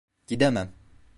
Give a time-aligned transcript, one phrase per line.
[0.27, 0.71] Gidemem.